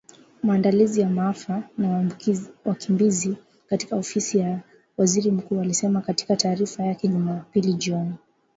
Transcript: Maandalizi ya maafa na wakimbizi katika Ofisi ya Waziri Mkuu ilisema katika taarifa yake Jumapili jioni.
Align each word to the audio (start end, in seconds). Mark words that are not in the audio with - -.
Maandalizi 0.43 1.01
ya 1.01 1.09
maafa 1.09 1.63
na 1.77 2.09
wakimbizi 2.65 3.35
katika 3.69 3.95
Ofisi 3.95 4.37
ya 4.37 4.59
Waziri 4.97 5.31
Mkuu 5.31 5.63
ilisema 5.63 6.01
katika 6.01 6.35
taarifa 6.35 6.83
yake 6.83 7.07
Jumapili 7.07 7.73
jioni. 7.73 8.13